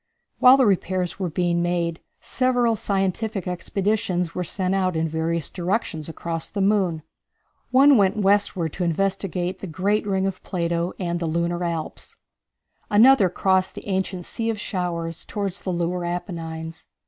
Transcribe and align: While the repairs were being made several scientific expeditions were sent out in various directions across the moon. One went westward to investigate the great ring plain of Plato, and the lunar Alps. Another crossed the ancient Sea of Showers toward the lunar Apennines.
While 0.39 0.57
the 0.57 0.65
repairs 0.65 1.19
were 1.19 1.29
being 1.29 1.61
made 1.61 1.99
several 2.19 2.75
scientific 2.75 3.47
expeditions 3.47 4.33
were 4.33 4.43
sent 4.43 4.73
out 4.73 4.95
in 4.95 5.07
various 5.07 5.47
directions 5.47 6.09
across 6.09 6.49
the 6.49 6.59
moon. 6.59 7.03
One 7.69 7.97
went 7.97 8.17
westward 8.17 8.73
to 8.73 8.83
investigate 8.83 9.59
the 9.59 9.67
great 9.67 10.07
ring 10.07 10.23
plain 10.23 10.25
of 10.25 10.41
Plato, 10.43 10.93
and 10.97 11.19
the 11.19 11.27
lunar 11.27 11.63
Alps. 11.63 12.15
Another 12.89 13.29
crossed 13.29 13.75
the 13.75 13.87
ancient 13.87 14.25
Sea 14.25 14.49
of 14.49 14.59
Showers 14.59 15.23
toward 15.23 15.51
the 15.51 15.69
lunar 15.71 16.03
Apennines. 16.03 16.87